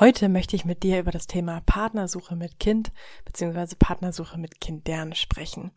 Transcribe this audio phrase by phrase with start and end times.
[0.00, 2.90] Heute möchte ich mit dir über das Thema Partnersuche mit Kind
[3.26, 3.74] bzw.
[3.78, 5.72] Partnersuche mit Kindern sprechen.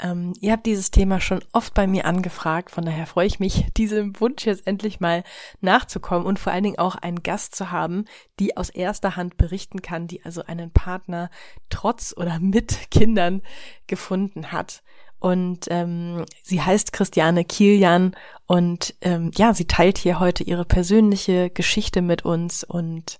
[0.00, 3.66] Ähm, ihr habt dieses Thema schon oft bei mir angefragt, von daher freue ich mich,
[3.76, 5.22] diesem Wunsch jetzt endlich mal
[5.60, 8.06] nachzukommen und vor allen Dingen auch einen Gast zu haben,
[8.40, 11.30] die aus erster Hand berichten kann, die also einen Partner
[11.68, 13.40] trotz oder mit Kindern
[13.86, 14.82] gefunden hat.
[15.20, 18.16] Und ähm, sie heißt Christiane Kilian
[18.46, 23.18] und ähm, ja, sie teilt hier heute ihre persönliche Geschichte mit uns und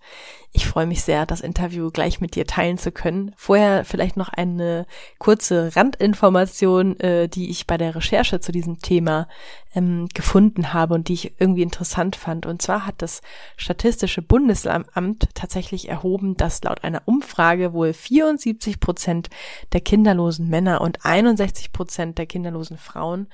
[0.52, 3.32] ich freue mich sehr, das Interview gleich mit dir teilen zu können.
[3.36, 4.84] Vorher vielleicht noch eine
[5.18, 9.28] kurze Randinformation, äh, die ich bei der Recherche zu diesem Thema
[9.74, 12.46] ähm, gefunden habe und die ich irgendwie interessant fand.
[12.46, 13.23] Und zwar hat das
[13.56, 14.90] Statistische Bundesamt
[15.34, 19.30] tatsächlich erhoben, dass laut einer Umfrage wohl 74 Prozent
[19.73, 23.28] der kinderlosen Männer und 61 Prozent der kinderlosen Frauen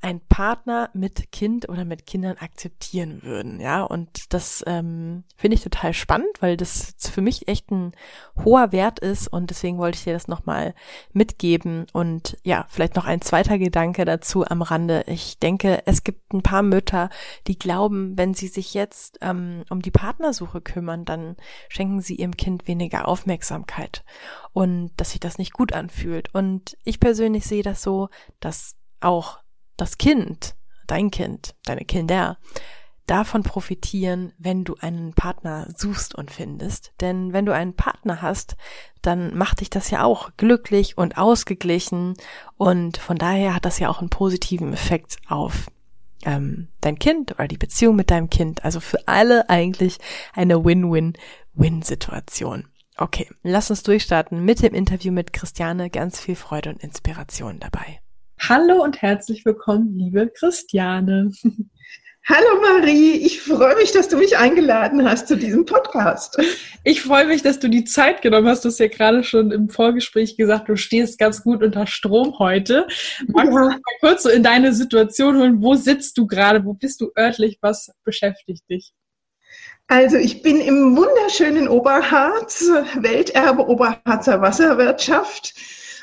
[0.00, 3.82] ein Partner mit Kind oder mit Kindern akzeptieren würden, ja.
[3.82, 7.92] Und das ähm, finde ich total spannend, weil das für mich echt ein
[8.44, 10.74] hoher Wert ist und deswegen wollte ich dir das nochmal
[11.12, 11.86] mitgeben.
[11.92, 15.02] Und ja, vielleicht noch ein zweiter Gedanke dazu am Rande.
[15.08, 17.10] Ich denke, es gibt ein paar Mütter,
[17.48, 21.36] die glauben, wenn sie sich jetzt ähm, um die Partnersuche kümmern, dann
[21.68, 24.04] schenken sie ihrem Kind weniger Aufmerksamkeit
[24.52, 26.32] und dass sich das nicht gut anfühlt.
[26.34, 29.40] Und ich persönlich sehe das so, dass auch
[29.78, 30.54] das Kind,
[30.86, 32.36] dein Kind, deine Kinder,
[33.06, 36.92] davon profitieren, wenn du einen Partner suchst und findest.
[37.00, 38.56] Denn wenn du einen Partner hast,
[39.00, 42.16] dann macht dich das ja auch glücklich und ausgeglichen
[42.56, 45.70] und von daher hat das ja auch einen positiven Effekt auf
[46.24, 48.62] ähm, dein Kind oder die Beziehung mit deinem Kind.
[48.64, 49.96] Also für alle eigentlich
[50.34, 52.66] eine Win-Win-Win-Situation.
[52.96, 55.88] Okay, lass uns durchstarten mit dem Interview mit Christiane.
[55.88, 58.00] Ganz viel Freude und Inspiration dabei.
[58.40, 61.32] Hallo und herzlich willkommen, liebe Christiane.
[62.28, 66.38] Hallo Marie, ich freue mich, dass du mich eingeladen hast zu diesem Podcast.
[66.84, 68.64] Ich freue mich, dass du die Zeit genommen hast.
[68.64, 72.86] Du hast ja gerade schon im Vorgespräch gesagt, du stehst ganz gut unter Strom heute.
[73.26, 73.60] Magst ja.
[73.60, 75.62] du mal kurz so in deine Situation holen?
[75.62, 76.64] Wo sitzt du gerade?
[76.64, 77.58] Wo bist du örtlich?
[77.60, 78.92] Was beschäftigt dich?
[79.88, 85.54] Also ich bin im wunderschönen Oberharz, Welterbe Oberharzer Wasserwirtschaft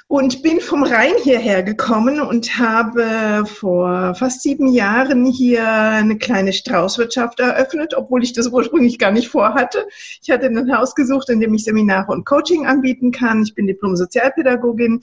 [0.08, 6.54] und bin vom Rhein hierher gekommen und habe vor fast sieben Jahren hier eine kleine
[6.54, 9.88] Straußwirtschaft eröffnet, obwohl ich das ursprünglich gar nicht vorhatte.
[10.22, 13.42] Ich hatte ein Haus gesucht, in dem ich Seminare und Coaching anbieten kann.
[13.44, 15.02] Ich bin Diplom-Sozialpädagogin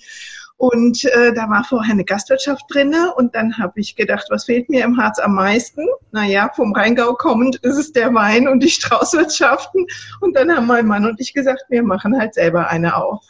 [0.57, 4.71] und äh, da war vorher eine Gastwirtschaft drinne und dann habe ich gedacht, was fehlt
[4.71, 5.85] mir im Harz am meisten?
[6.12, 9.85] Naja, vom Rheingau kommend ist es der Wein und die Straußwirtschaften.
[10.21, 13.25] Und dann haben mein Mann und ich gesagt, wir machen halt selber eine auf.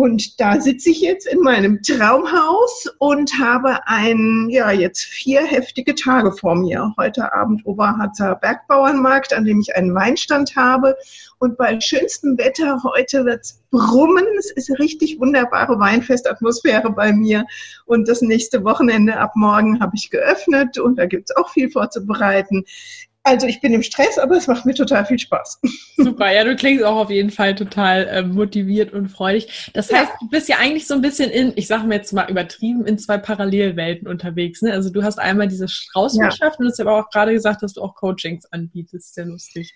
[0.00, 5.94] Und da sitze ich jetzt in meinem Traumhaus und habe ein, ja, jetzt vier heftige
[5.94, 6.94] Tage vor mir.
[6.96, 10.96] Heute Abend Oberharzer Bergbauernmarkt, an dem ich einen Weinstand habe.
[11.38, 14.24] Und bei schönstem Wetter heute wird's brummen.
[14.38, 17.44] Es ist richtig wunderbare Weinfestatmosphäre bei mir.
[17.84, 22.64] Und das nächste Wochenende ab morgen habe ich geöffnet und da gibt's auch viel vorzubereiten.
[23.22, 25.60] Also ich bin im Stress, aber es macht mir total viel Spaß.
[25.96, 29.70] Super, ja, du klingst auch auf jeden Fall total äh, motiviert und freudig.
[29.74, 30.16] Das heißt, ja.
[30.20, 32.98] du bist ja eigentlich so ein bisschen in, ich sage mir jetzt mal übertrieben, in
[32.98, 34.62] zwei Parallelwelten unterwegs.
[34.62, 34.72] Ne?
[34.72, 36.58] Also du hast einmal diese Straußwirtschaft ja.
[36.58, 39.14] und du hast aber auch gerade gesagt, dass du auch Coachings anbietest.
[39.14, 39.74] Sehr lustig.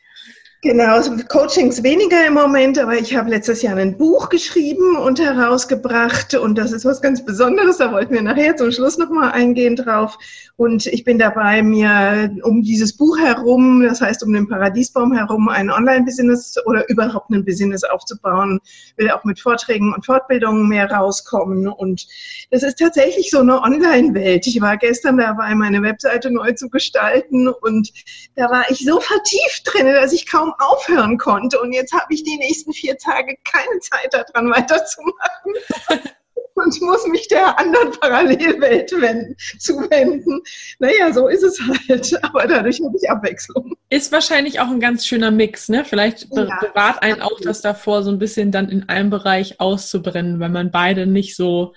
[0.65, 5.21] Genau, also Coachings weniger im Moment, aber ich habe letztes Jahr ein Buch geschrieben und
[5.21, 9.77] herausgebracht und das ist was ganz Besonderes, da wollten wir nachher zum Schluss nochmal eingehen
[9.77, 10.17] drauf.
[10.57, 15.49] Und ich bin dabei, mir um dieses Buch herum, das heißt um den Paradiesbaum herum,
[15.49, 18.61] ein Online-Business oder überhaupt ein Business aufzubauen,
[18.97, 21.67] will auch mit Vorträgen und Fortbildungen mehr rauskommen.
[21.67, 22.07] Und
[22.53, 24.47] das ist tatsächlich so eine Online-Welt.
[24.47, 27.93] Ich war gestern dabei, meine Webseite neu zu gestalten und
[28.37, 31.61] da war ich so vertieft drin, dass ich kaum aufhören konnte.
[31.61, 35.53] Und jetzt habe ich die nächsten vier Tage keine Zeit daran weiterzumachen.
[36.55, 40.41] und muss mich der anderen Parallelwelt wenden, zuwenden.
[40.79, 42.25] Naja, so ist es halt.
[42.25, 43.75] Aber dadurch habe ich Abwechslung.
[43.91, 45.85] Ist wahrscheinlich auch ein ganz schöner Mix, ne?
[45.85, 50.41] Vielleicht ja, bewahrt einen auch das davor, so ein bisschen dann in einem Bereich auszubrennen,
[50.41, 51.75] weil man beide nicht so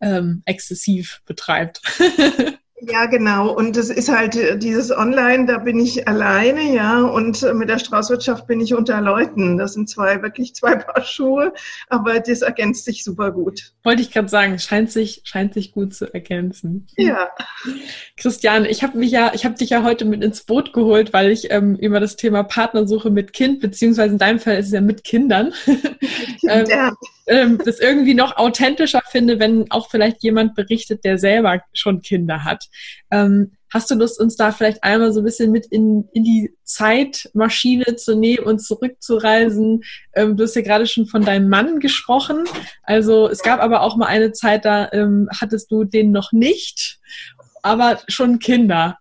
[0.00, 1.80] ähm, exzessiv betreibt.
[2.88, 3.52] Ja, genau.
[3.52, 7.02] Und das ist halt äh, dieses Online, da bin ich alleine, ja.
[7.02, 9.58] Und äh, mit der Straußwirtschaft bin ich unter Leuten.
[9.58, 11.52] Das sind zwei, wirklich zwei Paar Schuhe,
[11.88, 13.72] aber das ergänzt sich super gut.
[13.82, 16.86] Wollte ich gerade sagen, scheint sich, scheint sich gut zu ergänzen.
[16.96, 17.28] Ja.
[18.16, 21.30] Christian, ich habe mich ja, ich habe dich ja heute mit ins Boot geholt, weil
[21.30, 24.80] ich ähm, über das Thema Partnersuche mit Kind, beziehungsweise in deinem Fall ist es ja
[24.80, 25.52] mit Kindern,
[26.48, 26.66] ähm,
[27.26, 32.44] ähm, das irgendwie noch authentischer finde, wenn auch vielleicht jemand berichtet, der selber schon Kinder
[32.44, 32.66] hat.
[33.10, 36.56] Ähm, Hast du Lust, uns da vielleicht einmal so ein bisschen mit in, in die
[36.64, 39.84] Zeitmaschine zu nehmen und zurückzureisen?
[40.14, 42.46] Ähm, du hast ja gerade schon von deinem Mann gesprochen.
[42.82, 46.98] Also es gab aber auch mal eine Zeit, da ähm, hattest du den noch nicht,
[47.62, 48.98] aber schon Kinder.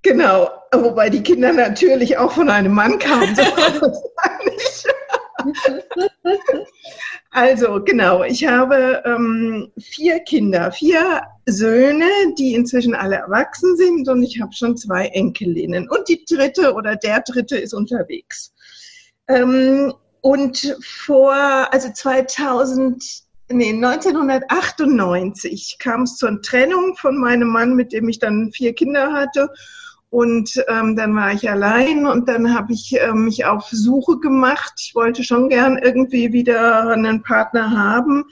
[0.00, 3.36] Genau, wobei die Kinder natürlich auch von einem Mann kamen.
[7.30, 12.08] also genau, ich habe ähm, vier Kinder, vier Söhne,
[12.38, 15.88] die inzwischen alle erwachsen sind und ich habe schon zwei Enkelinnen.
[15.88, 18.52] Und die dritte oder der dritte ist unterwegs.
[19.28, 27.92] Ähm, und vor, also 2000, nee, 1998 kam es zur Trennung von meinem Mann, mit
[27.92, 29.50] dem ich dann vier Kinder hatte.
[30.16, 34.72] Und ähm, dann war ich allein und dann habe ich äh, mich auf Suche gemacht.
[34.78, 38.24] Ich wollte schon gern irgendwie wieder einen Partner haben.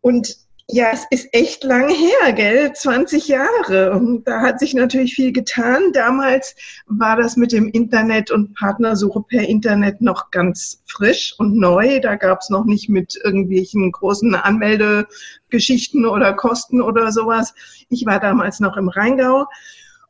[0.00, 0.36] Und
[0.66, 2.72] ja, es ist echt lang her, gell?
[2.72, 3.92] 20 Jahre.
[3.92, 5.92] Und da hat sich natürlich viel getan.
[5.92, 12.00] Damals war das mit dem Internet und Partnersuche per Internet noch ganz frisch und neu.
[12.00, 17.54] Da gab es noch nicht mit irgendwelchen großen Anmeldegeschichten oder Kosten oder sowas.
[17.90, 19.46] Ich war damals noch im Rheingau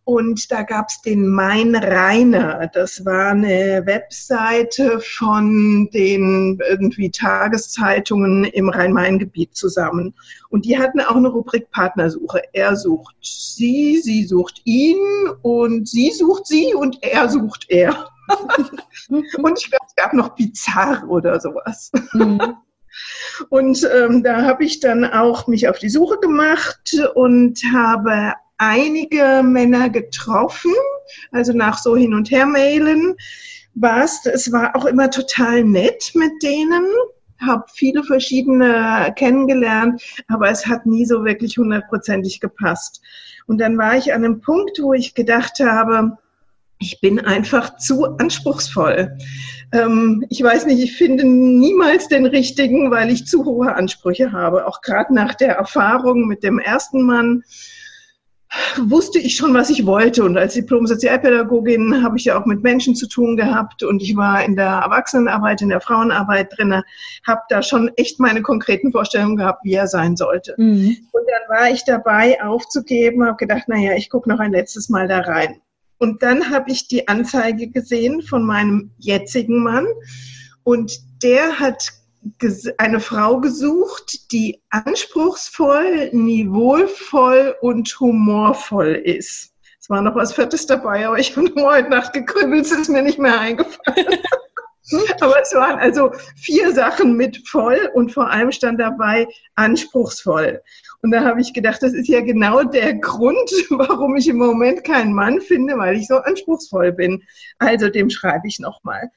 [0.04, 2.68] und da gab's den Mein Rainer.
[2.72, 10.14] Das war eine Webseite von den irgendwie Tageszeitungen im Rhein-Main-Gebiet zusammen.
[10.48, 12.42] Und die hatten auch eine Rubrik Partnersuche.
[12.52, 14.98] Er sucht sie, sie sucht ihn
[15.42, 18.08] und sie sucht sie und er sucht er.
[19.08, 21.92] und ich glaube, es gab noch Bizarr oder sowas.
[22.12, 22.56] Mhm.
[23.48, 29.42] Und ähm, da habe ich dann auch mich auf die Suche gemacht und habe einige
[29.42, 30.72] Männer getroffen,
[31.32, 33.14] also nach so hin und her mailen
[33.74, 36.86] war es, es war auch immer total nett mit denen,
[37.44, 43.02] habe viele verschiedene kennengelernt, aber es hat nie so wirklich hundertprozentig gepasst.
[43.46, 46.18] Und dann war ich an einem Punkt, wo ich gedacht habe,
[46.78, 49.16] ich bin einfach zu anspruchsvoll.
[49.72, 54.66] Ähm, ich weiß nicht, ich finde niemals den richtigen, weil ich zu hohe Ansprüche habe.
[54.66, 57.42] Auch gerade nach der Erfahrung mit dem ersten Mann
[58.86, 60.24] wusste ich schon, was ich wollte.
[60.24, 64.44] Und als Diplom-Sozialpädagogin habe ich ja auch mit Menschen zu tun gehabt und ich war
[64.44, 66.82] in der Erwachsenenarbeit, in der Frauenarbeit drinne,
[67.26, 70.54] habe da schon echt meine konkreten Vorstellungen gehabt, wie er sein sollte.
[70.58, 70.96] Mhm.
[71.12, 75.08] Und dann war ich dabei, aufzugeben, habe gedacht, naja, ich gucke noch ein letztes Mal
[75.08, 75.60] da rein.
[75.98, 79.86] Und dann habe ich die Anzeige gesehen von meinem jetzigen Mann
[80.64, 81.92] und der hat
[82.78, 89.52] eine Frau gesucht, die anspruchsvoll, niveauvoll und humorvoll ist.
[89.80, 93.02] Es war noch was Viertes dabei, aber ich habe heute Nacht gekrübelt, es ist mir
[93.02, 94.18] nicht mehr eingefallen.
[95.20, 100.60] aber es waren also vier Sachen mit voll und vor allem stand dabei anspruchsvoll.
[101.02, 104.84] Und da habe ich gedacht, das ist ja genau der Grund, warum ich im Moment
[104.84, 107.22] keinen Mann finde, weil ich so anspruchsvoll bin.
[107.58, 109.10] Also dem schreibe ich nochmal.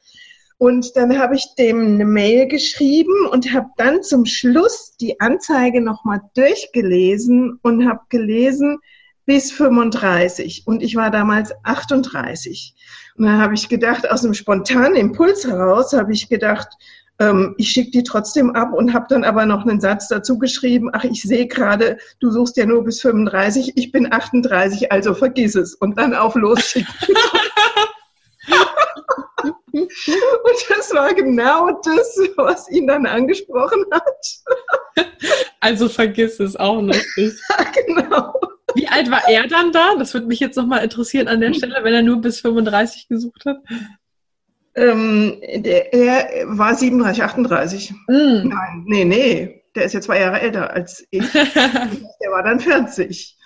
[0.58, 5.82] Und dann habe ich dem eine Mail geschrieben und habe dann zum Schluss die Anzeige
[5.82, 8.78] nochmal durchgelesen und habe gelesen
[9.26, 10.64] bis 35.
[10.66, 12.76] Und ich war damals 38.
[13.18, 16.70] Und dann habe ich gedacht, aus einem spontanen Impuls heraus habe ich gedacht,
[17.20, 20.90] ähm, ich schicke die trotzdem ab und habe dann aber noch einen Satz dazu geschrieben,
[20.94, 25.56] ach, ich sehe gerade, du suchst ja nur bis 35, ich bin 38, also vergiss
[25.56, 25.76] es.
[25.76, 26.88] Und dann auf los schicken.
[29.84, 35.06] Und das war genau das, was ihn dann angesprochen hat.
[35.60, 37.38] Also vergiss es auch noch nicht.
[37.88, 38.34] Genau.
[38.76, 39.96] Wie alt war er dann da?
[39.98, 43.46] Das würde mich jetzt nochmal interessieren an der Stelle, wenn er nur bis 35 gesucht
[43.46, 43.58] hat.
[44.76, 47.92] Ähm, der, er war 37, 38.
[48.08, 48.50] Mm.
[48.50, 49.62] Nein, nee, nee.
[49.76, 51.32] Der ist ja zwei Jahre älter als ich.
[51.32, 53.38] der war dann 40.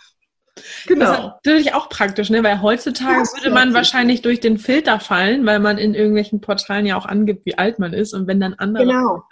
[0.88, 1.06] Genau.
[1.06, 2.44] Das ist natürlich auch praktisch, ne?
[2.44, 6.86] weil heutzutage das würde man wahrscheinlich durch den Filter fallen, weil man in irgendwelchen Portalen
[6.86, 8.14] ja auch angibt, wie alt man ist.
[8.14, 9.24] Und wenn dann andere genau.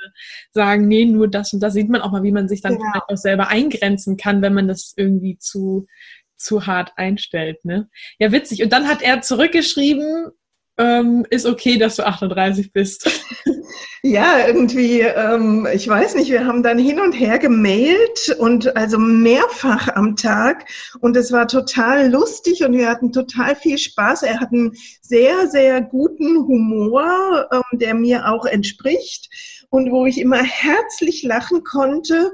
[0.52, 2.86] sagen, nee, nur das und das, sieht man auch mal, wie man sich dann genau.
[2.92, 5.88] vielleicht auch selber eingrenzen kann, wenn man das irgendwie zu,
[6.36, 7.64] zu hart einstellt.
[7.66, 7.90] Ne?
[8.20, 8.64] Ja, witzig.
[8.64, 10.32] Und dann hat er zurückgeschrieben,
[10.78, 13.10] ähm, ist okay, dass du 38 bist.
[14.04, 18.98] Ja, irgendwie, ähm, ich weiß nicht, wir haben dann hin und her gemailt und also
[19.00, 20.66] mehrfach am Tag
[21.02, 24.24] und es war total lustig und wir hatten total viel Spaß.
[24.24, 29.30] Er hat einen sehr, sehr guten Humor, ähm, der mir auch entspricht
[29.70, 32.32] und wo ich immer herzlich lachen konnte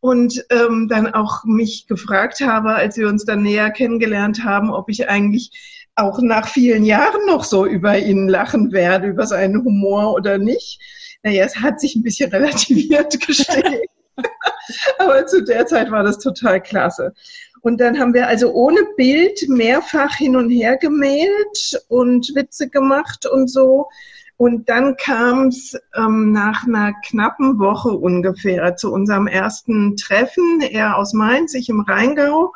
[0.00, 4.90] und ähm, dann auch mich gefragt habe, als wir uns dann näher kennengelernt haben, ob
[4.90, 10.12] ich eigentlich auch nach vielen Jahren noch so über ihn lachen werde, über seinen Humor
[10.14, 10.80] oder nicht.
[11.22, 13.88] Naja, es hat sich ein bisschen relativiert gestellt.
[14.98, 17.12] Aber zu der Zeit war das total klasse.
[17.62, 23.26] Und dann haben wir also ohne Bild mehrfach hin und her gemailt und Witze gemacht
[23.26, 23.88] und so.
[24.36, 30.60] Und dann kam es ähm, nach einer knappen Woche ungefähr zu unserem ersten Treffen.
[30.60, 32.52] Er aus Mainz, ich im Rheingau.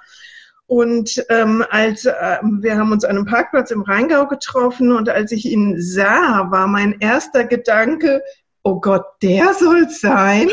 [0.70, 5.32] Und ähm, als äh, wir haben uns an einem Parkplatz im Rheingau getroffen und als
[5.32, 8.22] ich ihn sah, war mein erster Gedanke,
[8.62, 10.48] oh Gott, der soll's sein.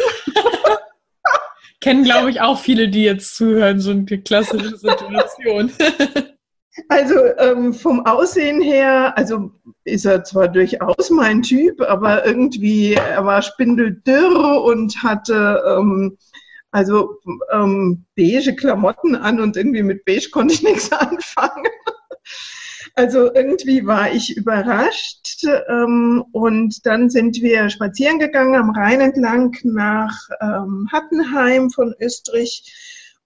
[1.81, 5.71] Kennen, glaube ich, auch viele, die jetzt zuhören, so eine klassische Situation.
[6.89, 9.49] Also ähm, vom Aussehen her, also
[9.83, 16.19] ist er zwar durchaus mein Typ, aber irgendwie, er war spindeldürr und hatte ähm,
[16.77, 17.19] also
[17.51, 21.65] ähm, beige Klamotten an und irgendwie mit beige konnte ich nichts anfangen.
[22.93, 29.57] Also irgendwie war ich überrascht ähm, und dann sind wir spazieren gegangen am Rhein entlang
[29.63, 32.63] nach ähm, Hattenheim von Österreich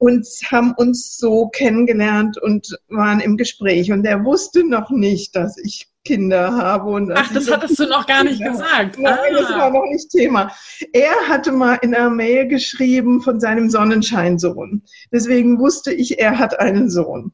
[0.02, 3.92] und haben uns so kennengelernt und waren im Gespräch.
[3.92, 6.90] Und er wusste noch nicht, dass ich Kinder habe.
[6.90, 8.98] Und Ach, das hattest du noch gar nicht gesagt.
[8.98, 9.40] Nein, ah.
[9.40, 10.52] das war noch nicht Thema.
[10.92, 14.82] Er hatte mal in einer Mail geschrieben von seinem Sonnenscheinsohn.
[15.12, 17.32] Deswegen wusste ich, er hat einen Sohn.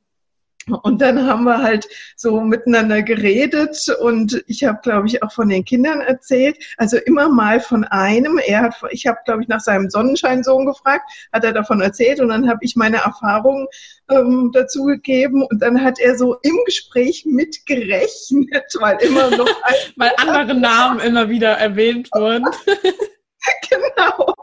[0.84, 5.50] Und dann haben wir halt so miteinander geredet und ich habe, glaube ich, auch von
[5.50, 6.58] den Kindern erzählt.
[6.78, 8.38] Also immer mal von einem.
[8.38, 12.30] Er hat, ich habe, glaube ich, nach seinem Sonnenscheinsohn gefragt, hat er davon erzählt und
[12.30, 13.68] dann habe ich meine Erfahrungen
[14.10, 19.48] ähm, dazu gegeben und dann hat er so im Gespräch mitgerechnet, weil immer noch
[19.96, 22.46] weil andere Namen immer wieder erwähnt wurden.
[23.70, 24.34] genau.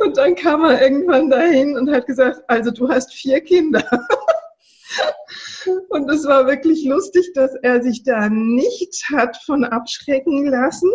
[0.00, 3.84] Und dann kam er irgendwann dahin und hat gesagt, also du hast vier Kinder.
[5.88, 10.90] Und es war wirklich lustig, dass er sich da nicht hat von abschrecken lassen.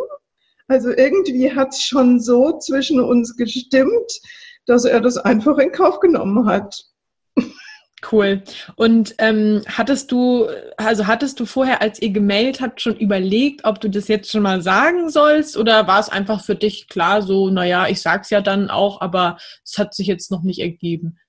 [0.67, 4.19] Also irgendwie hat es schon so zwischen uns gestimmt,
[4.65, 6.85] dass er das einfach in Kauf genommen hat.
[8.09, 8.41] Cool.
[8.77, 10.47] Und ähm, hattest du,
[10.77, 14.41] also hattest du vorher, als ihr gemeldet habt, schon überlegt, ob du das jetzt schon
[14.41, 18.41] mal sagen sollst oder war es einfach für dich klar so, naja, ich sag's ja
[18.41, 21.19] dann auch, aber es hat sich jetzt noch nicht ergeben?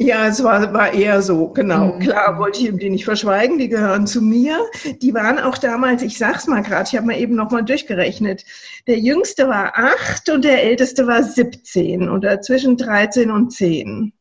[0.00, 1.94] Ja, es war, war eher so, genau.
[1.94, 2.00] Mhm.
[2.00, 4.58] Klar wollte ich ihm die nicht verschweigen, die gehören zu mir.
[5.02, 8.44] Die waren auch damals, ich sag's mal gerade, ich habe mal eben nochmal durchgerechnet.
[8.88, 14.12] Der jüngste war acht und der älteste war 17 oder zwischen 13 und 10.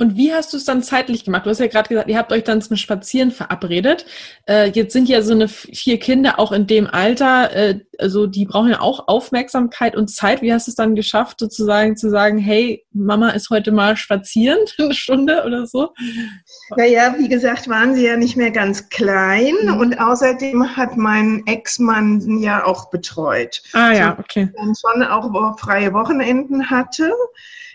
[0.00, 1.44] Und wie hast du es dann zeitlich gemacht?
[1.44, 4.06] Du hast ja gerade gesagt, ihr habt euch dann zum Spazieren verabredet.
[4.48, 8.46] Äh, jetzt sind ja so eine vier Kinder auch in dem Alter, äh, also die
[8.46, 10.40] brauchen ja auch Aufmerksamkeit und Zeit.
[10.40, 14.58] Wie hast du es dann geschafft, sozusagen zu sagen, hey, Mama ist heute mal spazieren,
[14.78, 15.90] eine Stunde oder so?
[16.78, 19.80] Naja, wie gesagt, waren sie ja nicht mehr ganz klein mhm.
[19.80, 23.62] und außerdem hat mein Ex-Mann ja auch betreut.
[23.74, 24.48] Ah ja, okay.
[24.54, 27.12] Und schon auch freie Wochenenden hatte.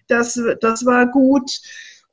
[0.08, 1.60] Das, das war gut.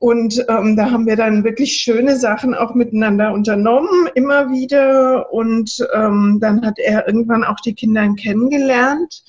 [0.03, 5.33] Und ähm, da haben wir dann wirklich schöne Sachen auch miteinander unternommen, immer wieder.
[5.33, 9.23] Und ähm, dann hat er irgendwann auch die Kinder kennengelernt.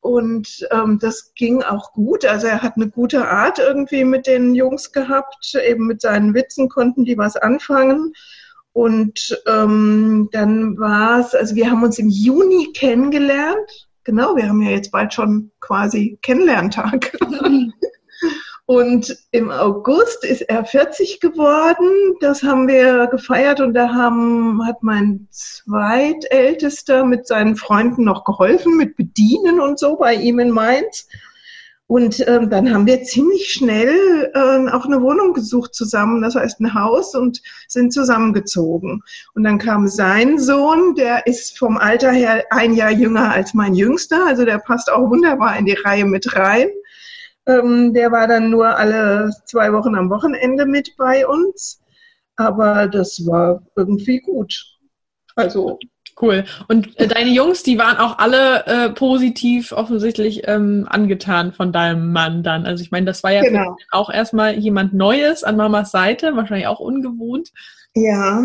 [0.00, 2.26] Und ähm, das ging auch gut.
[2.26, 5.54] Also er hat eine gute Art irgendwie mit den Jungs gehabt.
[5.66, 8.12] Eben mit seinen Witzen konnten die was anfangen.
[8.74, 13.88] Und ähm, dann war es, also wir haben uns im Juni kennengelernt.
[14.04, 17.16] Genau, wir haben ja jetzt bald schon quasi Kennenlerntag.
[18.66, 22.16] Und im August ist er 40 geworden.
[22.20, 28.76] Das haben wir gefeiert und da haben, hat mein zweitältester mit seinen Freunden noch geholfen
[28.76, 31.08] mit Bedienen und so bei ihm in Mainz.
[31.92, 36.58] Und ähm, dann haben wir ziemlich schnell äh, auch eine Wohnung gesucht zusammen, das heißt
[36.60, 39.02] ein Haus und sind zusammengezogen.
[39.34, 43.74] Und dann kam sein Sohn, der ist vom Alter her ein Jahr jünger als mein
[43.74, 46.68] Jüngster, also der passt auch wunderbar in die Reihe mit rein.
[47.46, 51.80] Ähm, der war dann nur alle zwei Wochen am Wochenende mit bei uns.
[52.36, 54.54] Aber das war irgendwie gut.
[55.36, 55.78] Also.
[56.20, 56.44] Cool.
[56.68, 62.12] Und äh, deine Jungs, die waren auch alle äh, positiv offensichtlich ähm, angetan von deinem
[62.12, 62.66] Mann dann.
[62.66, 63.76] Also ich meine, das war ja genau.
[63.90, 67.50] auch erstmal jemand Neues an Mamas Seite, wahrscheinlich auch ungewohnt.
[67.94, 68.44] Ja.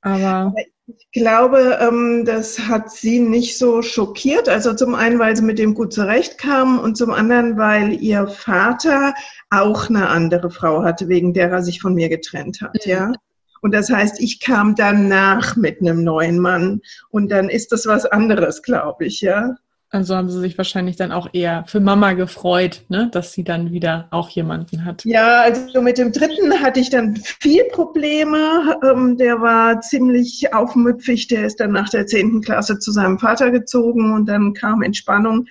[0.00, 0.54] Aber
[0.88, 4.48] ich glaube, ähm, das hat sie nicht so schockiert.
[4.48, 9.14] Also zum einen, weil sie mit dem gut zurechtkam und zum anderen, weil ihr Vater
[9.50, 12.90] auch eine andere Frau hatte, wegen der er sich von mir getrennt hat, mhm.
[12.90, 13.12] ja.
[13.60, 16.80] Und das heißt, ich kam danach mit einem neuen Mann
[17.10, 19.56] und dann ist das was anderes, glaube ich, ja.
[19.90, 23.08] Also haben sie sich wahrscheinlich dann auch eher für Mama gefreut, ne?
[23.10, 25.02] dass sie dann wieder auch jemanden hat.
[25.06, 28.78] Ja, also mit dem dritten hatte ich dann viel Probleme.
[28.84, 31.28] Ähm, der war ziemlich aufmüpfig.
[31.28, 35.46] Der ist dann nach der zehnten Klasse zu seinem Vater gezogen und dann kam Entspannung,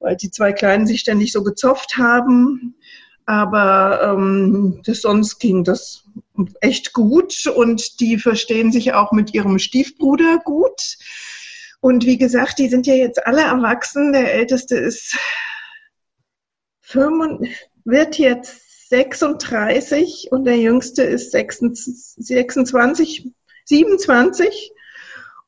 [0.00, 2.74] weil die zwei Kleinen sich ständig so gezopft haben.
[3.24, 6.04] Aber ähm, das, sonst ging das
[6.60, 10.98] echt gut und die verstehen sich auch mit ihrem Stiefbruder gut.
[11.80, 14.12] Und wie gesagt, die sind ja jetzt alle erwachsen.
[14.12, 15.16] Der Älteste ist
[16.82, 17.48] 5,
[17.84, 23.30] wird jetzt 36 und der Jüngste ist 26,
[23.64, 24.72] 27.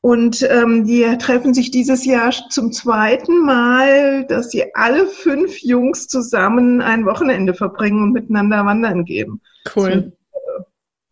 [0.03, 6.07] Und ähm, die treffen sich dieses Jahr zum zweiten Mal, dass sie alle fünf Jungs
[6.07, 9.41] zusammen ein Wochenende verbringen und miteinander wandern gehen.
[9.75, 10.13] Cool.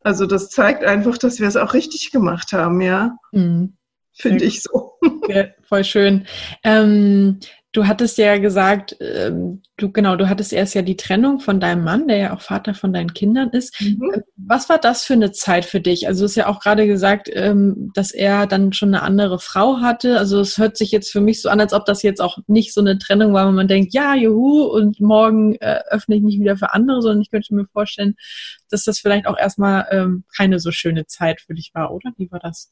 [0.02, 3.16] Also das zeigt einfach, dass wir es auch richtig gemacht haben, ja.
[3.32, 3.78] Mhm
[4.20, 4.89] finde ich so.
[5.30, 6.26] Ja, voll schön.
[6.64, 7.40] Ähm,
[7.72, 11.84] du hattest ja gesagt, ähm, du genau, du hattest erst ja die Trennung von deinem
[11.84, 13.80] Mann, der ja auch Vater von deinen Kindern ist.
[13.80, 14.12] Mhm.
[14.12, 16.08] Ähm, was war das für eine Zeit für dich?
[16.08, 19.82] Also du hast ja auch gerade gesagt, ähm, dass er dann schon eine andere Frau
[19.82, 20.18] hatte.
[20.18, 22.74] Also es hört sich jetzt für mich so an, als ob das jetzt auch nicht
[22.74, 26.40] so eine Trennung war, wo man denkt, ja, juhu, und morgen äh, öffne ich mich
[26.40, 28.16] wieder für andere, sondern ich könnte mir vorstellen,
[28.72, 32.12] dass das vielleicht auch erstmal ähm, keine so schöne Zeit für dich war, oder?
[32.18, 32.72] Wie war das?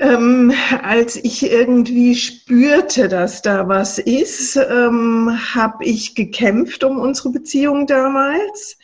[0.00, 0.52] Ähm,
[0.82, 7.86] als ich irgendwie spürte, dass da was ist, ähm, habe ich gekämpft um unsere Beziehung
[7.86, 8.78] damals,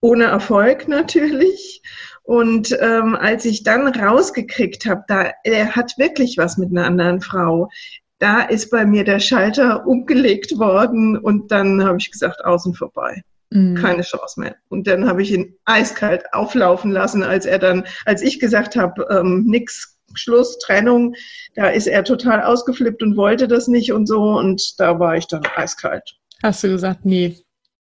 [0.00, 1.82] ohne Erfolg natürlich.
[2.22, 7.22] Und ähm, als ich dann rausgekriegt habe, da er hat wirklich was mit einer anderen
[7.22, 7.70] Frau,
[8.18, 13.22] da ist bei mir der Schalter umgelegt worden und dann habe ich gesagt, außen vorbei.
[13.50, 13.76] Mhm.
[13.76, 14.56] Keine Chance mehr.
[14.68, 19.06] Und dann habe ich ihn eiskalt auflaufen lassen, als er dann, als ich gesagt habe,
[19.10, 21.14] ähm, nix Schluss, Trennung,
[21.54, 24.22] da ist er total ausgeflippt und wollte das nicht und so.
[24.22, 26.16] Und da war ich dann eiskalt.
[26.42, 27.38] Hast du gesagt, nee,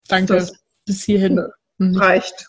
[0.07, 0.53] danke, das,
[0.85, 1.35] bis hierhin.
[1.35, 1.97] Ne, mhm.
[1.97, 2.47] Reicht.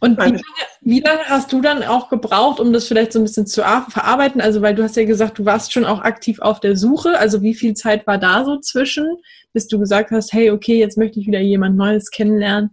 [0.00, 0.40] Und wie lange,
[0.82, 4.40] wie lange, hast du dann auch gebraucht, um das vielleicht so ein bisschen zu verarbeiten?
[4.40, 7.18] Also, weil du hast ja gesagt, du warst schon auch aktiv auf der Suche.
[7.18, 9.06] Also, wie viel Zeit war da so zwischen,
[9.52, 12.70] bis du gesagt hast, hey, okay, jetzt möchte ich wieder jemand Neues kennenlernen?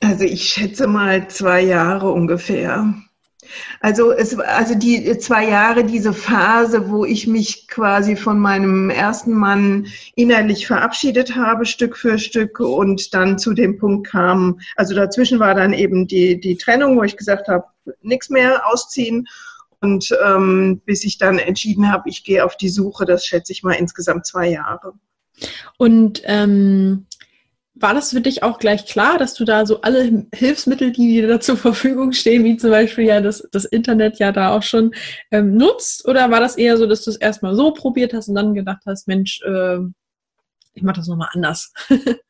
[0.00, 2.92] Also, ich schätze mal zwei Jahre ungefähr.
[3.80, 9.32] Also es also die zwei Jahre, diese Phase, wo ich mich quasi von meinem ersten
[9.32, 15.38] Mann innerlich verabschiedet habe, Stück für Stück und dann zu dem Punkt kam, also dazwischen
[15.38, 17.64] war dann eben die, die Trennung, wo ich gesagt habe,
[18.02, 19.26] nichts mehr ausziehen.
[19.80, 23.62] Und ähm, bis ich dann entschieden habe, ich gehe auf die Suche, das schätze ich
[23.62, 24.94] mal insgesamt zwei Jahre.
[25.76, 27.06] Und ähm,
[27.80, 31.28] war das für dich auch gleich klar, dass du da so alle Hilfsmittel, die dir
[31.28, 34.92] da zur Verfügung stehen, wie zum Beispiel ja das, das Internet ja da auch schon
[35.30, 36.06] ähm, nutzt?
[36.06, 38.82] Oder war das eher so, dass du es erstmal so probiert hast und dann gedacht
[38.86, 39.78] hast, Mensch, äh,
[40.74, 41.72] ich mache das nochmal anders?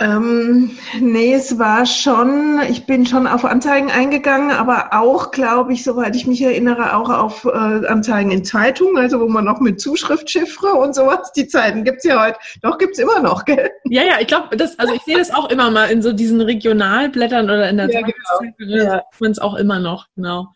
[0.00, 5.84] Ähm, nee, es war schon, ich bin schon auf Anzeigen eingegangen, aber auch, glaube ich,
[5.84, 9.80] soweit ich mich erinnere, auch auf äh, Anzeigen in Zeitungen, also wo man noch mit
[9.80, 13.70] Zuschriftchiffre und sowas, die Zeiten gibt's ja heute, doch gibt's immer noch, gell?
[13.84, 16.40] Ja, ja, ich glaube, das, also ich sehe das auch immer mal in so diesen
[16.40, 18.76] Regionalblättern oder in der ja, Tageszeitung, genau.
[18.76, 19.02] ja.
[19.20, 20.48] man es auch immer noch, genau.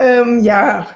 [0.00, 0.88] Ähm, ja,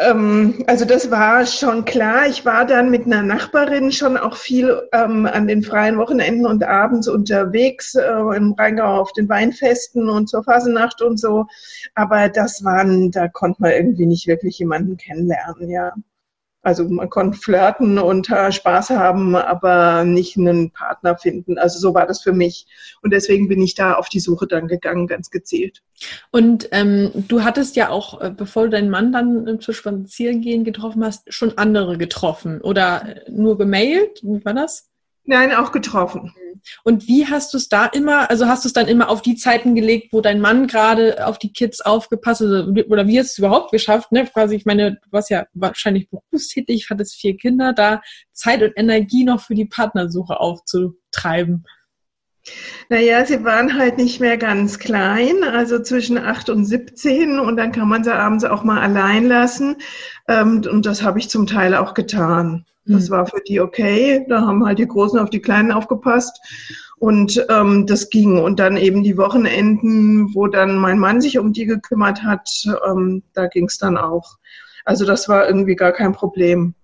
[0.00, 2.26] ähm, also das war schon klar.
[2.26, 6.64] Ich war dann mit einer Nachbarin schon auch viel ähm, an den freien Wochenenden und
[6.64, 11.46] abends unterwegs äh, im Rheingau auf den Weinfesten und zur Phasenacht und so.
[11.94, 15.92] Aber das waren, da konnte man irgendwie nicht wirklich jemanden kennenlernen, ja.
[16.62, 21.58] Also man konnte flirten und äh, Spaß haben, aber nicht einen Partner finden.
[21.58, 22.66] Also so war das für mich.
[23.02, 25.82] Und deswegen bin ich da auf die Suche dann gegangen, ganz gezielt.
[26.30, 30.64] Und ähm, du hattest ja auch, äh, bevor du deinen Mann dann äh, zu Spazierengehen
[30.64, 34.20] getroffen hast, schon andere getroffen oder nur gemailt?
[34.22, 34.89] Wie war das?
[35.30, 36.34] Nein, auch getroffen.
[36.82, 39.36] Und wie hast du es da immer, also hast du es dann immer auf die
[39.36, 43.32] Zeiten gelegt, wo dein Mann gerade auf die Kids aufgepasst hat, oder wie hast du
[43.34, 44.26] es überhaupt geschafft, ne?
[44.26, 49.22] Quasi, ich meine, du warst ja wahrscheinlich berufstätig, hattest vier Kinder, da Zeit und Energie
[49.22, 51.64] noch für die Partnersuche aufzutreiben.
[52.88, 57.70] Naja, sie waren halt nicht mehr ganz klein, also zwischen acht und 17 und dann
[57.70, 59.76] kann man sie abends auch mal allein lassen.
[60.26, 62.66] Ähm, und das habe ich zum Teil auch getan.
[62.84, 63.10] Das hm.
[63.10, 64.24] war für die okay.
[64.28, 66.40] Da haben halt die Großen auf die Kleinen aufgepasst.
[66.98, 68.38] Und ähm, das ging.
[68.38, 72.48] Und dann eben die Wochenenden, wo dann mein Mann sich um die gekümmert hat,
[72.86, 74.36] ähm, da ging es dann auch.
[74.84, 76.74] Also das war irgendwie gar kein Problem.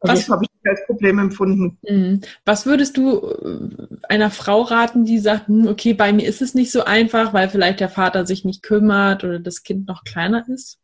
[0.00, 1.78] Also das habe ich als Problem empfunden.
[1.86, 2.20] Hm.
[2.44, 6.54] Was würdest du äh, einer Frau raten, die sagt, hm, okay, bei mir ist es
[6.54, 10.44] nicht so einfach, weil vielleicht der Vater sich nicht kümmert oder das Kind noch kleiner
[10.48, 10.78] ist?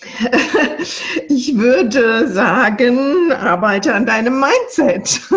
[1.28, 5.20] Ich würde sagen, arbeite an deinem Mindset.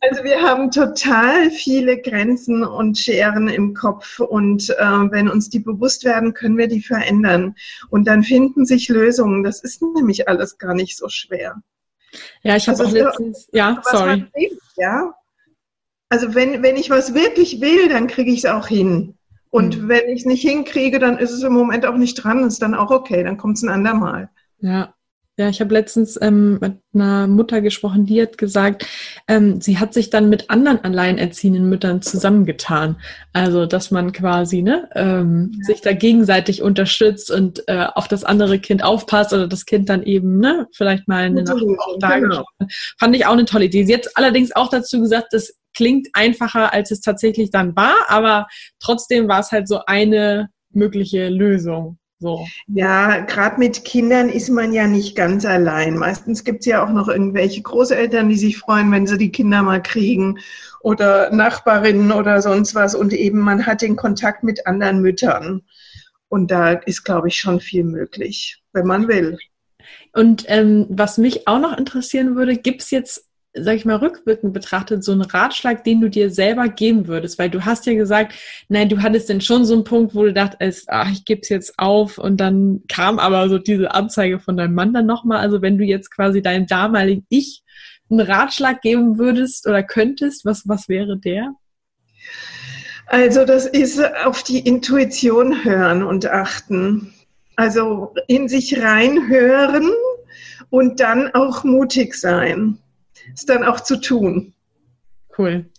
[0.00, 5.58] Also wir haben total viele Grenzen und Scheren im Kopf und äh, wenn uns die
[5.58, 7.56] bewusst werden, können wir die verändern
[7.90, 9.42] und dann finden sich Lösungen.
[9.42, 11.62] Das ist nämlich alles gar nicht so schwer.
[12.42, 14.24] Ja, ich habe also auch letztens, ja, sorry.
[14.34, 15.14] Will, ja,
[16.12, 19.16] also wenn, wenn ich was wirklich will, dann kriege ich es auch hin.
[19.52, 19.88] Und mhm.
[19.88, 22.74] wenn ich es nicht hinkriege, dann ist es im Moment auch nicht dran, ist dann
[22.74, 24.30] auch okay, dann kommt es ein andermal.
[24.60, 24.94] Ja.
[25.38, 28.86] Ja, ich habe letztens ähm, mit einer Mutter gesprochen, die hat gesagt,
[29.26, 32.96] ähm, sie hat sich dann mit anderen alleinerziehenden Müttern zusammengetan.
[33.32, 35.64] Also, dass man quasi ne, ähm, ja.
[35.64, 40.02] sich da gegenseitig unterstützt und äh, auf das andere Kind aufpasst oder das Kind dann
[40.02, 41.64] eben ne, vielleicht mal eine Nacht
[42.20, 42.44] genau.
[43.00, 43.84] Fand ich auch eine tolle Idee.
[43.84, 48.46] Sie hat allerdings auch dazu gesagt, dass klingt einfacher, als es tatsächlich dann war, aber
[48.80, 51.98] trotzdem war es halt so eine mögliche Lösung.
[52.22, 52.46] So.
[52.68, 55.98] Ja, gerade mit Kindern ist man ja nicht ganz allein.
[55.98, 59.62] Meistens gibt es ja auch noch irgendwelche Großeltern, die sich freuen, wenn sie die Kinder
[59.62, 60.38] mal kriegen
[60.82, 62.94] oder Nachbarinnen oder sonst was.
[62.94, 65.62] Und eben man hat den Kontakt mit anderen Müttern.
[66.28, 69.36] Und da ist, glaube ich, schon viel möglich, wenn man will.
[70.12, 74.52] Und ähm, was mich auch noch interessieren würde, gibt es jetzt sag ich mal, rückwirkend
[74.52, 77.38] betrachtet, so einen Ratschlag, den du dir selber geben würdest?
[77.38, 78.34] Weil du hast ja gesagt,
[78.68, 81.48] nein, du hattest denn schon so einen Punkt, wo du dachtest, ach, ich gebe es
[81.48, 85.38] jetzt auf und dann kam aber so diese Anzeige von deinem Mann dann nochmal.
[85.38, 87.62] Also wenn du jetzt quasi deinem damaligen Ich
[88.10, 91.54] einen Ratschlag geben würdest oder könntest, was, was wäre der?
[93.06, 97.12] Also das ist auf die Intuition hören und achten.
[97.56, 99.90] Also in sich reinhören
[100.70, 102.78] und dann auch mutig sein
[103.34, 104.54] es dann auch zu tun.
[105.36, 105.71] Cool.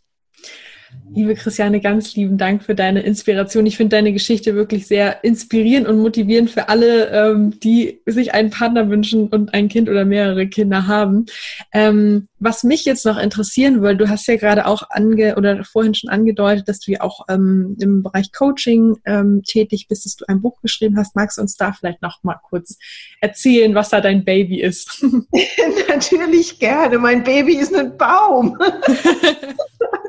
[1.15, 3.67] Liebe Christiane, ganz lieben Dank für deine Inspiration.
[3.67, 8.49] Ich finde deine Geschichte wirklich sehr inspirierend und motivierend für alle, ähm, die sich einen
[8.49, 11.27] Partner wünschen und ein Kind oder mehrere Kinder haben.
[11.71, 15.93] Ähm, was mich jetzt noch interessieren würde, du hast ja gerade auch ange oder vorhin
[15.93, 20.25] schon angedeutet, dass du ja auch ähm, im Bereich Coaching ähm, tätig bist, dass du
[20.27, 21.15] ein Buch geschrieben hast.
[21.15, 22.79] Magst du uns da vielleicht noch mal kurz
[23.21, 25.06] erzählen, was da dein Baby ist?
[25.88, 26.97] Natürlich gerne.
[26.97, 28.58] Mein Baby ist ein Baum.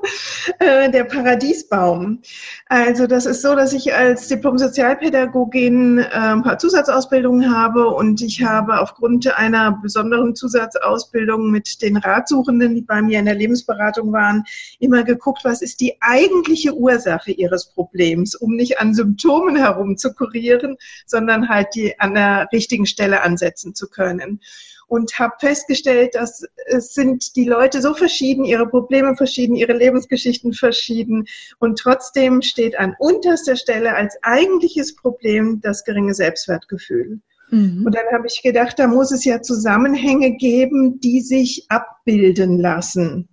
[0.59, 2.21] Äh, der Paradiesbaum.
[2.67, 8.81] Also das ist so, dass ich als Diplom-Sozialpädagogin ein paar Zusatzausbildungen habe und ich habe
[8.81, 14.45] aufgrund einer besonderen Zusatzausbildung mit den Ratsuchenden, die bei mir in der Lebensberatung waren,
[14.79, 20.12] immer geguckt, was ist die eigentliche Ursache ihres Problems, um nicht an Symptomen herum zu
[20.12, 24.40] kurieren, sondern halt die an der richtigen Stelle ansetzen zu können
[24.87, 30.53] und habe festgestellt, dass es sind die Leute so verschieden, ihre Probleme verschieden, ihre Lebensgeschichten
[30.53, 31.27] verschieden
[31.59, 37.20] und trotzdem steht an unterster Stelle als eigentliches Problem das geringe Selbstwertgefühl.
[37.51, 37.85] Mhm.
[37.87, 43.29] Und dann habe ich gedacht, da muss es ja Zusammenhänge geben, die sich abbilden lassen.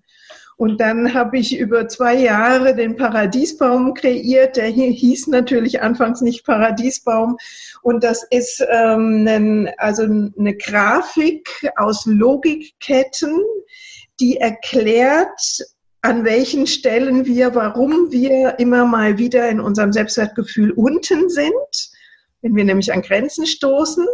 [0.62, 4.58] Und dann habe ich über zwei Jahre den Paradiesbaum kreiert.
[4.58, 7.38] Der hieß natürlich anfangs nicht Paradiesbaum.
[7.82, 13.42] Und das ist ähm, ein, also eine Grafik aus Logikketten,
[14.20, 15.66] die erklärt,
[16.04, 21.90] an welchen Stellen wir, warum wir immer mal wieder in unserem Selbstwertgefühl unten sind,
[22.44, 24.06] wenn wir nämlich an Grenzen stoßen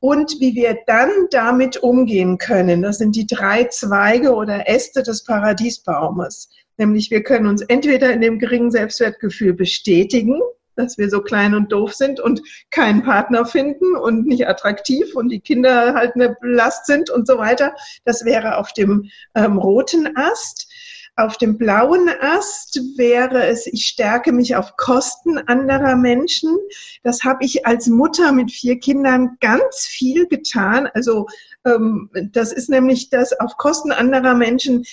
[0.00, 2.82] und wie wir dann damit umgehen können.
[2.82, 6.48] Das sind die drei Zweige oder Äste des Paradiesbaumes.
[6.78, 10.40] Nämlich wir können uns entweder in dem geringen Selbstwertgefühl bestätigen,
[10.76, 15.28] dass wir so klein und doof sind und keinen Partner finden und nicht attraktiv und
[15.28, 17.74] die Kinder halt eine Last sind und so weiter.
[18.06, 20.69] Das wäre auf dem ähm, roten Ast.
[21.16, 26.56] Auf dem blauen Ast wäre es, ich stärke mich auf Kosten anderer Menschen.
[27.02, 30.88] Das habe ich als Mutter mit vier Kindern ganz viel getan.
[30.94, 31.26] Also
[31.64, 34.84] ähm, das ist nämlich das auf Kosten anderer Menschen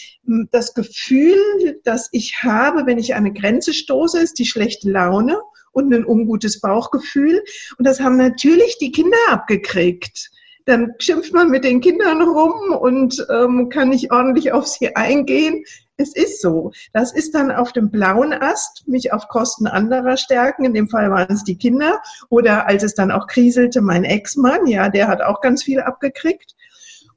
[0.51, 5.39] das Gefühl, das ich habe, wenn ich an eine Grenze stoße, ist die schlechte Laune
[5.71, 7.43] und ein ungutes Bauchgefühl.
[7.77, 10.32] Und das haben natürlich die Kinder abgekriegt
[10.67, 15.63] dann schimpft man mit den Kindern rum und ähm, kann nicht ordentlich auf sie eingehen.
[15.98, 16.72] Es ist so.
[16.94, 20.64] Das ist dann auf dem blauen Ast, mich auf Kosten anderer stärken.
[20.64, 22.02] In dem Fall waren es die Kinder.
[22.30, 26.56] Oder als es dann auch kriselte, mein Ex-Mann, ja, der hat auch ganz viel abgekriegt.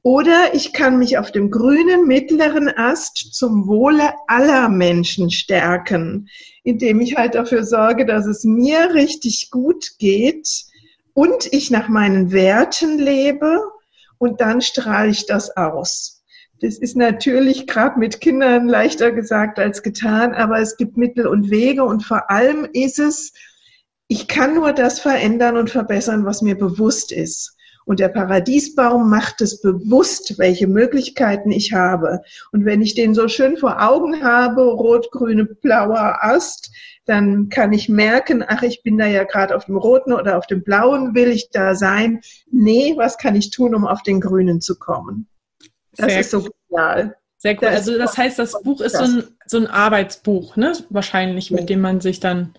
[0.02, 6.30] Oder ich kann mich auf dem grünen mittleren Ast zum Wohle aller Menschen stärken,
[6.62, 10.48] indem ich halt dafür sorge, dass es mir richtig gut geht
[11.12, 13.60] und ich nach meinen Werten lebe
[14.16, 16.19] und dann strahle ich das aus.
[16.60, 21.50] Das ist natürlich gerade mit Kindern leichter gesagt als getan, aber es gibt Mittel und
[21.50, 23.32] Wege und vor allem ist es
[24.12, 27.56] ich kann nur das verändern und verbessern, was mir bewusst ist.
[27.84, 32.20] Und der Paradiesbaum macht es bewusst, welche Möglichkeiten ich habe.
[32.50, 36.72] Und wenn ich den so schön vor Augen habe, rot, grüne, blauer Ast,
[37.04, 40.48] dann kann ich merken, ach, ich bin da ja gerade auf dem roten oder auf
[40.48, 42.20] dem blauen, will ich da sein?
[42.50, 45.28] Nee, was kann ich tun, um auf den grünen zu kommen?
[45.96, 47.16] Das Sehr ist so genial.
[47.38, 47.68] Sehr cool.
[47.68, 50.72] also das heißt, das Buch ist so ein, so ein Arbeitsbuch, ne?
[50.90, 52.54] Wahrscheinlich, mit dem man sich dann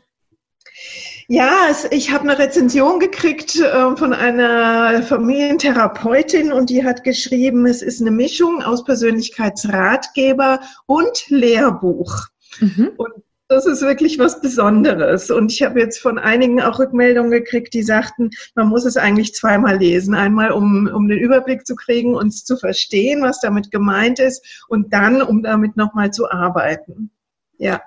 [1.27, 7.65] ja, es, ich habe eine Rezension gekriegt äh, von einer Familientherapeutin und die hat geschrieben,
[7.65, 12.27] es ist eine Mischung aus Persönlichkeitsratgeber und Lehrbuch.
[12.59, 12.91] Mhm.
[12.97, 13.13] Und
[13.51, 15.29] das ist wirklich was Besonderes.
[15.29, 19.33] Und ich habe jetzt von einigen auch Rückmeldungen gekriegt, die sagten, man muss es eigentlich
[19.33, 20.15] zweimal lesen.
[20.15, 24.93] Einmal, um, um den Überblick zu kriegen, uns zu verstehen, was damit gemeint ist, und
[24.93, 27.11] dann, um damit nochmal zu arbeiten.
[27.57, 27.81] Ja.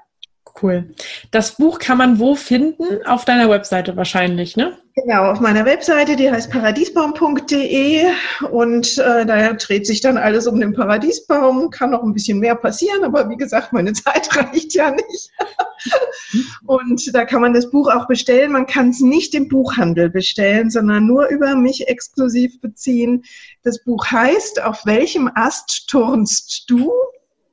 [0.61, 0.95] Cool.
[1.33, 3.05] Das Buch kann man wo finden?
[3.07, 4.79] Auf deiner Webseite wahrscheinlich, ne?
[4.97, 8.05] Genau, auf meiner Webseite, die heißt paradiesbaum.de
[8.53, 11.71] und äh, da dreht sich dann alles um den Paradiesbaum.
[11.71, 15.31] Kann noch ein bisschen mehr passieren, aber wie gesagt, meine Zeit reicht ja nicht.
[16.67, 18.53] und da kann man das Buch auch bestellen.
[18.53, 23.25] Man kann es nicht im Buchhandel bestellen, sondern nur über mich exklusiv beziehen.
[23.65, 26.93] Das Buch heißt, auf welchem Ast turnst du?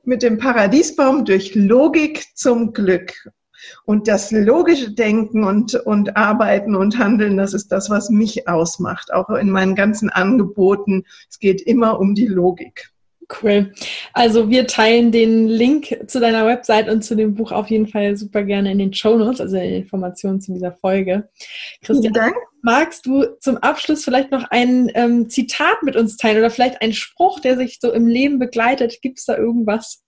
[0.04, 3.12] Mit dem Paradiesbaum durch Logik zum Glück.
[3.84, 9.12] Und das logische Denken und, und Arbeiten und Handeln, das ist das, was mich ausmacht,
[9.12, 11.04] auch in meinen ganzen Angeboten.
[11.30, 12.92] Es geht immer um die Logik.
[13.30, 13.72] Cool.
[14.12, 18.16] Also wir teilen den Link zu deiner Website und zu dem Buch auf jeden Fall
[18.16, 21.28] super gerne in den Show Notes, also in den Informationen zu dieser Folge.
[21.82, 22.34] Christian, Dank.
[22.62, 26.92] magst du zum Abschluss vielleicht noch ein ähm, Zitat mit uns teilen oder vielleicht ein
[26.92, 29.00] Spruch, der sich so im Leben begleitet?
[29.02, 30.02] Gibt es da irgendwas?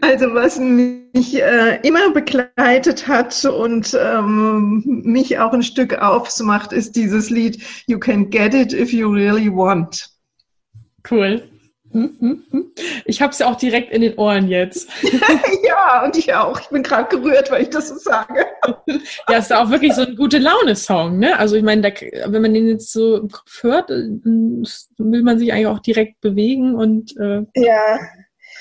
[0.00, 6.96] Also was mich äh, immer begleitet hat und ähm, mich auch ein Stück aufmacht, ist
[6.96, 10.17] dieses Lied You can get it if you really want.
[11.08, 11.48] Cool.
[11.92, 12.72] Hm, hm, hm.
[13.06, 14.90] Ich habe es ja auch direkt in den Ohren jetzt.
[15.64, 16.60] ja, und ich auch.
[16.60, 18.46] Ich bin gerade gerührt, weil ich das so sage.
[19.28, 21.38] ja, ist auch wirklich so ein gute Laune-Song, ne?
[21.38, 25.66] Also ich meine, wenn man den jetzt so im Kopf hört, will man sich eigentlich
[25.66, 27.98] auch direkt bewegen und äh, ja.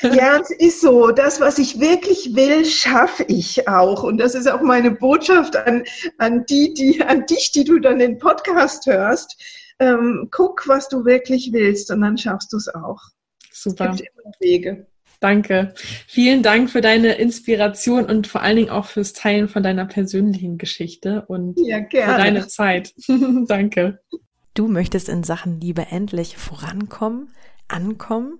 [0.02, 1.10] Ja, es ist so.
[1.10, 4.04] Das, was ich wirklich will, schaffe ich auch.
[4.04, 5.84] Und das ist auch meine Botschaft an,
[6.20, 9.42] an die, die, an dich, die du dann den Podcast hörst
[9.80, 13.02] ähm, guck, was du wirklich willst und dann schaffst du es auch.
[13.52, 13.92] Super.
[13.92, 14.88] Es gibt immer Wege.
[15.20, 15.74] Danke.
[16.08, 20.60] Vielen Dank für deine Inspiration und vor allen Dingen auch fürs Teilen von deiner persönlichen
[20.60, 22.94] Geschichte und ja, für deine Zeit.
[23.48, 24.00] Danke.
[24.54, 27.30] Du möchtest in Sachen Liebe endlich vorankommen,
[27.68, 28.40] ankommen?